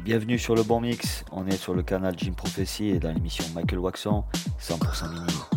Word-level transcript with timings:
Bienvenue 0.00 0.38
sur 0.38 0.54
le 0.54 0.62
bon 0.62 0.80
mix, 0.80 1.24
on 1.32 1.46
est 1.46 1.56
sur 1.56 1.74
le 1.74 1.82
canal 1.82 2.14
Jim 2.16 2.32
Prophecy 2.32 2.90
et 2.90 2.98
dans 2.98 3.10
l'émission 3.12 3.44
Michael 3.54 3.78
Waxon, 3.78 4.24
100% 4.60 5.10
mini. 5.10 5.53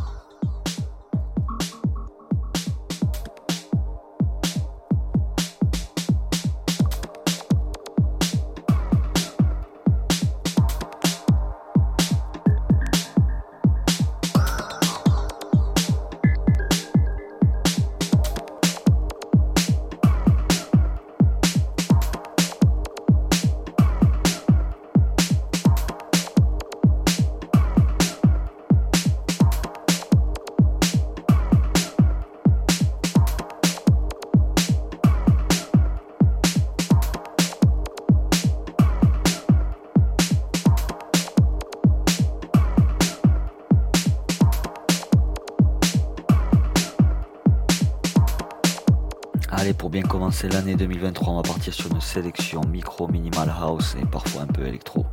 Sélection 52.18 52.62
micro, 52.72 53.08
minimal 53.08 53.48
house 53.48 53.96
et 54.02 54.06
parfois 54.08 54.42
un 54.42 54.48
peu 54.48 54.66
électro. 54.66 55.06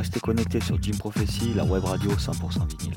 Restez 0.00 0.20
connectés 0.20 0.60
sur 0.60 0.82
Jim 0.82 0.96
Prophecy, 0.98 1.52
la 1.54 1.62
web 1.62 1.84
radio 1.84 2.10
100% 2.12 2.66
vinyle. 2.78 2.89